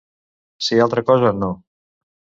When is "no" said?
1.45-1.51